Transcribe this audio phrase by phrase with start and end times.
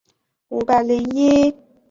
[0.49, 1.55] 杨善人。